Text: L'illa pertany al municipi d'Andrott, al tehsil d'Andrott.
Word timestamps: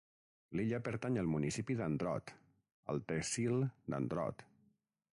L'illa 0.59 0.79
pertany 0.87 1.19
al 1.23 1.29
municipi 1.33 1.77
d'Andrott, 1.81 2.35
al 2.95 3.05
tehsil 3.13 3.63
d'Andrott. 3.95 4.47